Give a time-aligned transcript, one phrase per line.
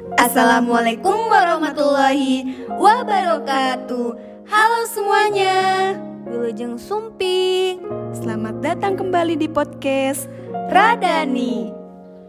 [0.00, 4.08] Assalamualaikum warahmatullahi wabarakatuh.
[4.48, 5.92] Halo semuanya.
[6.24, 7.84] Wilujeng Sumping.
[8.16, 10.24] Selamat datang kembali di podcast
[10.72, 11.68] Radani.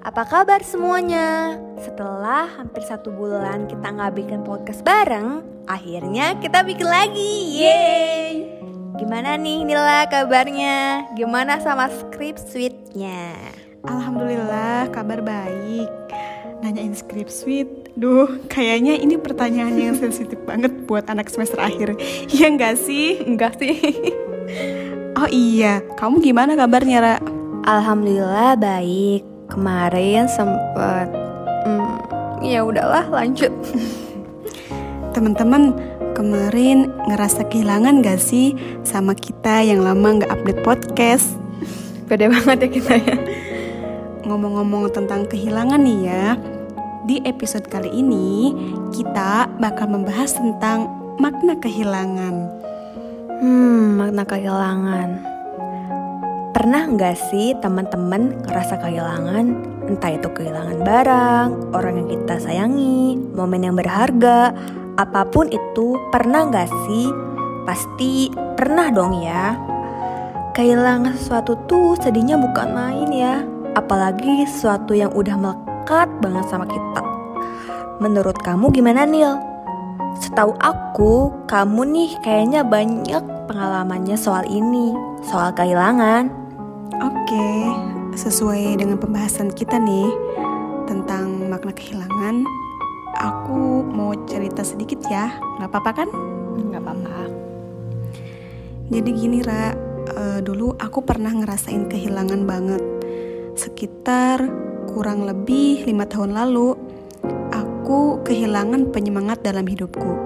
[0.00, 1.60] Apa kabar semuanya?
[1.76, 7.60] Setelah hampir satu bulan kita nggak bikin podcast bareng Akhirnya kita bikin lagi.
[7.60, 8.48] Yeay.
[8.96, 11.04] Gimana nih Nila kabarnya?
[11.12, 13.36] Gimana sama script suite-nya?
[13.84, 16.08] Alhamdulillah kabar baik
[16.58, 21.94] Nanyain script suite Duh kayaknya ini pertanyaan yang sensitif banget buat anak semester akhir
[22.34, 23.22] Iya enggak sih?
[23.22, 23.78] Enggak sih
[25.18, 27.16] Oh iya, kamu gimana kabarnya Ra?
[27.62, 31.10] Alhamdulillah baik Kemarin sempet
[31.66, 33.54] hmm, Ya udahlah lanjut
[35.14, 35.74] Teman-teman,
[36.14, 41.38] kemarin ngerasa kehilangan gak sih sama kita yang lama gak update podcast?
[42.10, 43.16] Beda banget ya kita ya
[44.26, 46.24] Ngomong-ngomong tentang kehilangan nih ya
[47.08, 48.52] Di episode kali ini
[48.92, 52.52] kita bakal membahas tentang makna kehilangan
[53.40, 55.16] Hmm, makna kehilangan
[56.52, 59.46] Pernah nggak sih teman-teman ngerasa kehilangan?
[59.88, 64.52] Entah itu kehilangan barang, orang yang kita sayangi, momen yang berharga,
[65.00, 67.08] apa pun itu pernah nggak sih?
[67.64, 69.56] Pasti pernah dong ya.
[70.52, 73.40] Kehilangan sesuatu tuh sedihnya bukan main ya,
[73.72, 75.67] apalagi sesuatu yang udah melekat
[76.20, 77.02] banget sama kita.
[77.98, 79.40] Menurut kamu gimana Nil?
[80.20, 84.92] Setahu aku, kamu nih kayaknya banyak pengalamannya soal ini,
[85.24, 86.28] soal kehilangan.
[87.00, 87.48] Oke,
[88.12, 90.12] sesuai dengan pembahasan kita nih
[90.84, 92.44] tentang makna kehilangan,
[93.16, 96.08] aku mau cerita sedikit ya, nggak apa-apa kan?
[96.68, 97.18] Nggak apa-apa.
[98.92, 99.72] Jadi gini Ra,
[100.12, 102.82] uh, dulu aku pernah ngerasain kehilangan banget.
[103.56, 106.72] Sekitar kurang lebih lima tahun lalu,
[107.52, 110.16] aku kehilangan penyemangat dalam hidupku.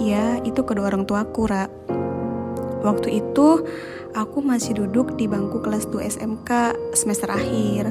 [0.00, 1.68] Ya, itu kedua orang tuaku, Ra.
[2.80, 3.66] Waktu itu
[4.14, 6.50] aku masih duduk di bangku kelas 2 SMK
[6.94, 7.90] semester akhir.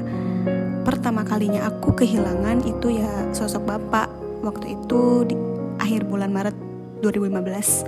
[0.82, 4.08] Pertama kalinya aku kehilangan itu ya sosok bapak.
[4.40, 5.36] Waktu itu di
[5.78, 6.56] akhir bulan Maret
[7.04, 7.84] 2015.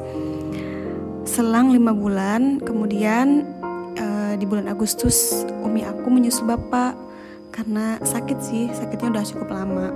[1.24, 3.48] Selang lima bulan, kemudian
[3.96, 7.09] uh, di bulan Agustus umi aku menyusu bapak
[7.50, 9.88] karena sakit sih, sakitnya udah cukup lama.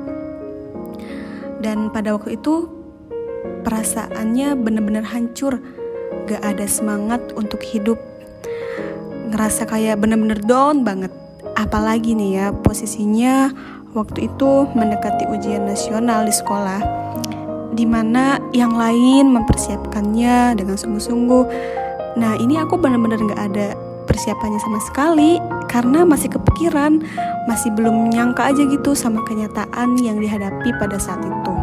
[1.62, 2.68] Dan pada waktu itu
[3.64, 5.58] perasaannya bener-bener hancur.
[6.28, 7.96] Gak ada semangat untuk hidup.
[9.32, 11.10] Ngerasa kayak bener-bener down banget.
[11.56, 13.50] Apalagi nih ya posisinya
[13.94, 16.82] waktu itu mendekati ujian nasional di sekolah
[17.74, 21.44] di mana yang lain mempersiapkannya dengan sungguh-sungguh.
[22.18, 23.74] Nah ini aku bener-bener gak ada
[24.06, 25.42] persiapannya sama sekali
[25.74, 27.02] karena masih kepikiran
[27.50, 31.54] masih belum nyangka aja gitu sama kenyataan yang dihadapi pada saat itu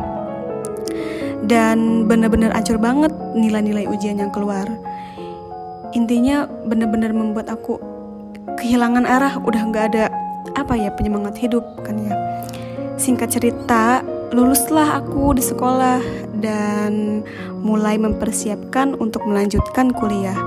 [1.46, 4.70] dan bener-bener ancur banget nilai-nilai ujian yang keluar.
[5.92, 7.82] Intinya bener-bener membuat aku
[8.62, 10.06] kehilangan arah, udah nggak ada
[10.56, 12.14] apa ya penyemangat hidup kan ya.
[12.96, 16.00] Singkat cerita, luluslah aku di sekolah
[16.40, 17.26] dan
[17.60, 20.38] mulai mempersiapkan untuk melanjutkan kuliah.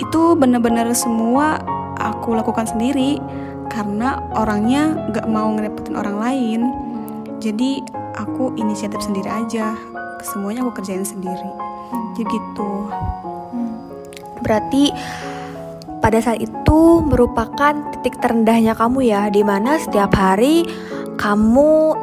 [0.00, 1.60] Itu bener-bener semua
[2.00, 3.18] aku lakukan sendiri
[3.68, 6.60] karena orangnya nggak mau ngerepotin orang lain.
[7.38, 7.84] Jadi
[8.18, 9.76] aku inisiatif sendiri aja.
[10.24, 11.50] Semuanya aku kerjain sendiri.
[12.18, 12.72] Jadi gitu.
[14.42, 14.90] Berarti
[15.98, 20.66] pada saat itu merupakan titik terendahnya kamu ya di mana setiap hari
[21.18, 21.94] kamu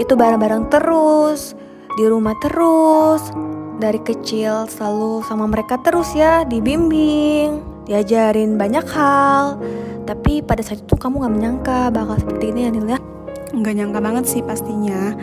[0.00, 1.52] itu bareng-bareng terus
[2.00, 3.28] di rumah terus
[3.76, 9.58] dari kecil selalu sama mereka terus ya dibimbing diajarin banyak hal.
[10.02, 13.00] Tapi pada saat itu kamu gak menyangka bakal seperti ini ya Nil ya?
[13.52, 15.14] Nggak nyangka banget sih pastinya.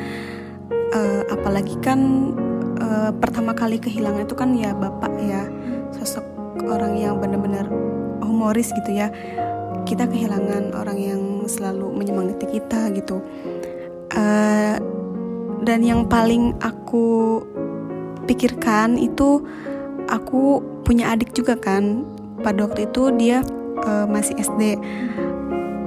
[0.89, 2.33] Uh, apalagi kan
[2.81, 5.45] uh, pertama kali kehilangan itu kan ya bapak ya
[5.93, 6.25] sosok
[6.65, 7.67] orang yang benar-benar
[8.23, 9.11] humoris gitu ya.
[9.85, 13.21] Kita kehilangan orang yang selalu menyemangati kita gitu.
[14.13, 14.77] Uh,
[15.65, 17.41] dan yang paling aku
[18.25, 19.43] pikirkan itu
[20.09, 22.05] aku punya adik juga kan
[22.39, 23.43] pada waktu itu dia
[23.83, 24.79] uh, masih SD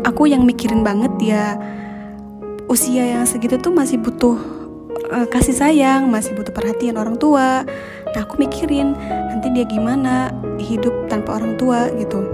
[0.02, 1.56] aku yang mikirin banget dia
[2.66, 4.38] usia yang segitu tuh masih butuh
[5.12, 7.68] uh, kasih sayang, masih butuh perhatian orang tua.
[8.12, 12.24] Nah, aku mikirin nanti dia gimana hidup tanpa orang tua gitu.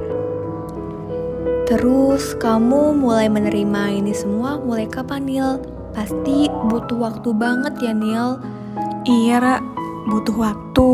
[1.69, 5.51] Terus kamu mulai menerima ini semua mulai kapan Nil?
[5.93, 8.41] Pasti butuh waktu banget ya Nil.
[9.05, 9.57] Iya Ra,
[10.09, 10.89] butuh waktu,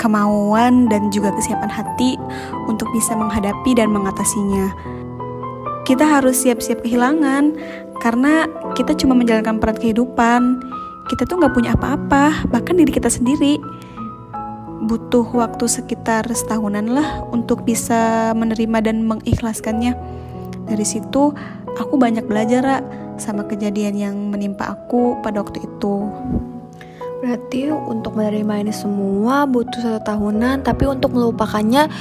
[0.00, 2.16] kemauan dan juga kesiapan hati
[2.64, 4.72] untuk bisa menghadapi dan mengatasinya.
[5.84, 7.52] Kita harus siap-siap kehilangan
[8.00, 10.40] Karena kita cuma menjalankan peran kehidupan.
[11.12, 13.60] Kita tuh nggak punya apa-apa, bahkan diri kita sendiri
[14.80, 19.92] butuh waktu sekitar setahunan lah untuk bisa menerima dan mengikhlaskannya.
[20.64, 21.36] Dari situ
[21.76, 22.80] aku banyak belajar
[23.20, 26.08] sama kejadian yang menimpa aku pada waktu itu.
[27.20, 31.92] Berarti untuk menerima ini semua butuh satu tahunan, tapi untuk melupakannya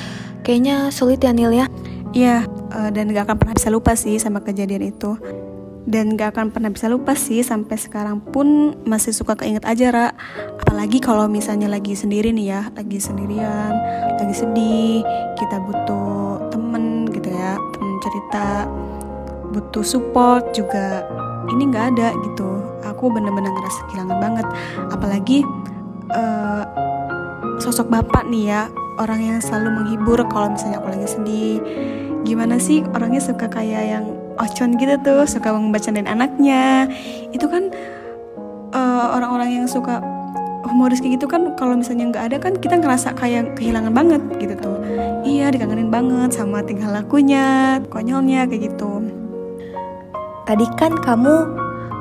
[0.48, 1.68] kayaknya sulit ya Nil ya?
[2.16, 5.19] Iya, uh, dan gak akan pernah bisa lupa sih sama kejadian itu.
[5.83, 10.07] Dan gak akan pernah bisa lupa sih sampai sekarang pun masih suka keinget aja Ra.
[10.63, 13.75] Apalagi kalau misalnya lagi sendiri nih ya, lagi sendirian,
[14.18, 15.04] lagi sedih,
[15.36, 18.50] kita butuh temen gitu ya, temen cerita,
[19.51, 21.04] butuh support juga
[21.51, 22.50] ini nggak ada gitu.
[22.86, 24.48] Aku bener-bener ngerasa kehilangan banget.
[24.90, 25.46] Apalagi
[26.13, 26.63] uh,
[27.60, 28.62] sosok bapak nih ya
[29.00, 31.57] orang yang selalu menghibur kalau misalnya aku lagi sedih.
[32.28, 34.06] Gimana sih orangnya suka kayak yang
[34.40, 36.88] ocon gitu tuh suka membacain anaknya.
[37.31, 37.72] Itu kan
[38.75, 40.04] eh, orang-orang yang suka
[40.68, 44.56] humoris kayak gitu kan kalau misalnya nggak ada kan kita ngerasa kayak kehilangan banget gitu
[44.60, 44.78] tuh.
[45.24, 49.09] Iya dikangenin banget sama tingkah lakunya konyolnya kayak gitu
[50.50, 51.46] tadi kan kamu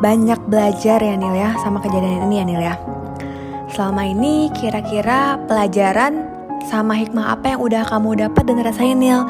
[0.01, 2.75] banyak belajar ya Nil ya sama kejadian ini ya Nil ya.
[3.69, 6.25] Selama ini kira-kira pelajaran
[6.65, 9.21] sama hikmah apa yang udah kamu dapat dan rasain Nil?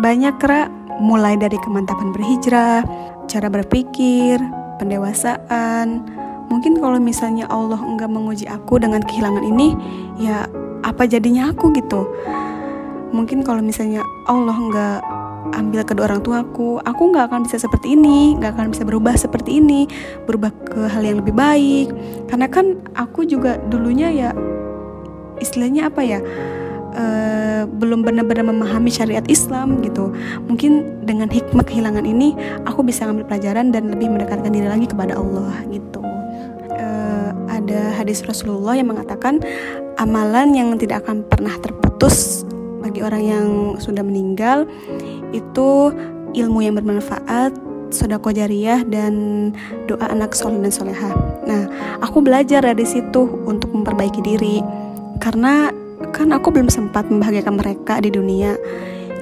[0.00, 0.72] Banyak kera,
[1.04, 2.80] mulai dari kemantapan berhijrah,
[3.28, 4.40] cara berpikir,
[4.80, 6.00] pendewasaan.
[6.48, 9.76] Mungkin kalau misalnya Allah enggak menguji aku dengan kehilangan ini,
[10.16, 10.48] ya
[10.80, 12.08] apa jadinya aku gitu.
[13.12, 14.98] Mungkin kalau misalnya Allah enggak
[15.52, 19.60] ambil kedua orang tuaku aku nggak akan bisa seperti ini nggak akan bisa berubah seperti
[19.60, 19.84] ini
[20.24, 21.92] berubah ke hal yang lebih baik
[22.32, 24.30] karena kan aku juga dulunya ya
[25.42, 26.20] istilahnya apa ya
[26.94, 30.14] Uh, belum benar-benar memahami syariat Islam gitu.
[30.46, 32.38] Mungkin dengan hikmah kehilangan ini
[32.70, 35.98] aku bisa ngambil pelajaran dan lebih mendekatkan diri lagi kepada Allah gitu.
[36.70, 39.42] Uh, ada hadis Rasulullah yang mengatakan
[39.98, 42.46] amalan yang tidak akan pernah terputus
[42.84, 43.48] bagi orang yang
[43.80, 44.68] sudah meninggal
[45.32, 45.88] itu
[46.36, 47.56] ilmu yang bermanfaat,
[47.88, 49.50] sodako jariah dan
[49.88, 51.10] doa anak soleh dan soleha.
[51.48, 51.64] Nah,
[52.04, 54.60] aku belajar dari situ untuk memperbaiki diri
[55.24, 55.72] karena
[56.12, 58.60] kan aku belum sempat membahagiakan mereka di dunia.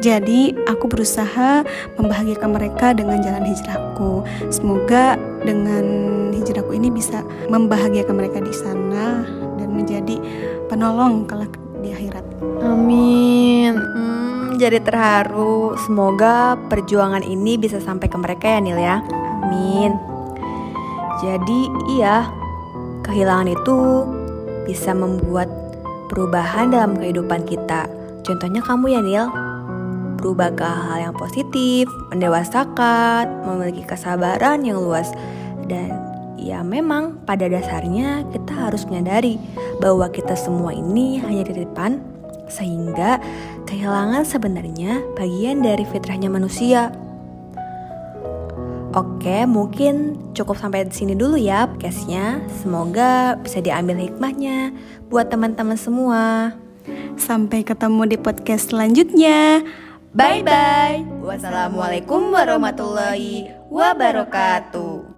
[0.02, 1.62] Jadi aku berusaha
[1.94, 4.26] membahagiakan mereka dengan jalan hijrahku.
[4.50, 5.14] Semoga
[5.46, 5.86] dengan
[6.34, 9.22] hijrahku ini bisa membahagiakan mereka di sana
[9.62, 10.18] dan menjadi
[10.66, 11.54] penolong kelak
[11.86, 12.24] di akhirat.
[12.66, 13.21] Amin.
[14.62, 15.74] Jadi terharu.
[15.74, 19.02] Semoga perjuangan ini bisa sampai ke mereka ya Nil ya.
[19.42, 19.98] Amin.
[21.18, 21.66] Jadi
[21.98, 22.30] iya,
[23.02, 24.06] kehilangan itu
[24.62, 25.50] bisa membuat
[26.06, 27.90] perubahan dalam kehidupan kita.
[28.22, 29.26] Contohnya kamu ya Nil,
[30.22, 35.10] berubah ke hal yang positif, mendewasakan, memiliki kesabaran yang luas,
[35.66, 35.90] dan
[36.38, 39.42] ya memang pada dasarnya kita harus menyadari
[39.82, 42.11] bahwa kita semua ini hanya titipan
[42.52, 43.16] sehingga
[43.64, 46.92] kehilangan sebenarnya bagian dari fitrahnya manusia.
[48.92, 52.44] Oke, mungkin cukup sampai di sini dulu ya podcastnya.
[52.60, 54.76] Semoga bisa diambil hikmahnya
[55.08, 56.52] buat teman-teman semua.
[57.16, 59.64] Sampai ketemu di podcast selanjutnya.
[60.12, 61.08] Bye bye.
[61.24, 65.11] Wassalamualaikum warahmatullahi wabarakatuh.